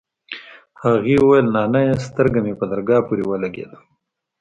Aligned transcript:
هغې 0.83 1.15
وويل 1.21 1.47
نانيه 1.55 1.95
سترگه 2.05 2.39
مې 2.45 2.53
په 2.59 2.65
درگاه 2.71 3.01
پورې 3.07 3.23
ولگېده. 3.25 3.77